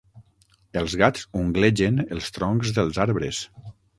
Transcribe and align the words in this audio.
Els 0.79 0.95
gats 1.01 1.27
unglegen 1.41 2.01
els 2.17 2.33
troncs 2.39 2.75
dels 2.79 3.01
arbres. 3.09 3.45